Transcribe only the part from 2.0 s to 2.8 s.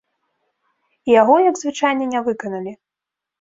не выканалі.